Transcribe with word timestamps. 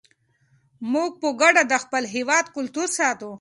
موږ 0.91 1.11
به 1.13 1.19
په 1.21 1.29
ګډه 1.41 1.63
د 1.71 1.73
خپل 1.83 2.03
هېواد 2.15 2.45
کلتور 2.55 2.87
ساتو. 2.97 3.29